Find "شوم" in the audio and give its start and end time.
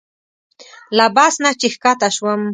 2.15-2.41